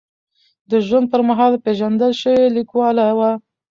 د 0.69 0.71
ژوند 0.85 1.05
پر 1.11 1.21
مهال 1.29 1.53
پېژندل 1.63 2.11
شوې 2.21 2.45
لیکواله 2.57 3.05
وه. 3.17 3.31